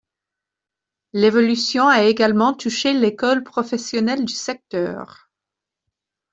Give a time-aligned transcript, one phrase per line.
[1.13, 5.29] L’évolution a également touché l’école professionnelle du secteur.